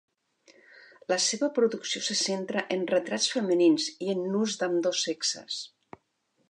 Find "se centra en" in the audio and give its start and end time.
2.07-2.87